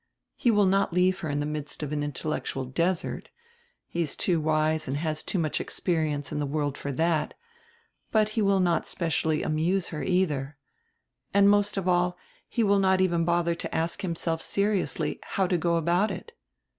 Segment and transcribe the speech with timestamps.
[0.35, 3.29] He will not leave her in the midst of an intellectual desert;
[3.87, 7.35] he is too wise and has had too much experience in die world for that,
[8.11, 10.57] but he will not specially amuse her either.
[11.35, 12.17] And, most of all,
[12.49, 16.31] he will not even bother to ask himself seriously how to go about it.